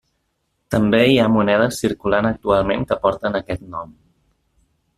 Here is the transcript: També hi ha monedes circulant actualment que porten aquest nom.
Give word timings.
També 0.75 1.01
hi 1.09 1.19
ha 1.19 1.27
monedes 1.33 1.77
circulant 1.83 2.29
actualment 2.29 2.87
que 2.93 2.99
porten 3.07 3.41
aquest 3.41 3.69
nom. 3.75 3.93